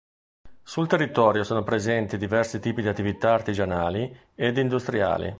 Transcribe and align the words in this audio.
Sul 0.63 0.87
territorio 0.87 1.43
sono 1.43 1.61
presenti 1.63 2.17
diversi 2.17 2.59
tipi 2.59 2.81
di 2.81 2.87
attività 2.87 3.33
artigianali 3.33 4.19
ed 4.33 4.57
industriali. 4.57 5.29